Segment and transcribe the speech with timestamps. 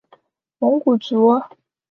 [0.57, 1.31] 蒙古族。